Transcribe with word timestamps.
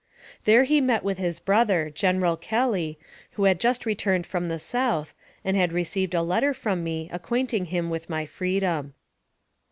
There 0.45 0.63
he 0.63 0.81
met 0.81 1.03
with 1.03 1.19
his 1.19 1.39
brother, 1.39 1.91
General 1.91 2.35
Kelly, 2.35 2.97
who 3.33 3.43
had 3.43 3.59
just 3.59 3.85
returned 3.85 4.25
from 4.25 4.49
the 4.49 4.57
South, 4.57 5.13
and 5.45 5.55
had 5.55 5.71
received 5.71 6.15
a 6.15 6.23
letter 6.23 6.55
from 6.55 6.83
me, 6.83 7.07
acquainting 7.13 7.65
him 7.65 7.91
with 7.91 8.09
my 8.09 8.25
freedom. 8.25 8.95